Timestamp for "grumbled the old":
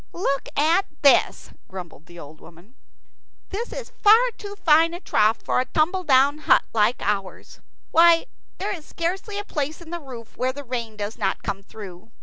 1.67-2.41